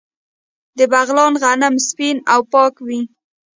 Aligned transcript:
د 0.77 0.79
بغلان 0.91 1.33
غنم 1.43 1.75
سپین 1.87 2.17
او 2.33 2.39
پاک 2.53 2.73
وي. 2.85 3.01